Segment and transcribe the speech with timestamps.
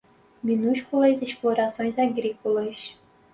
[0.41, 2.97] minúsculas explorações agrícolas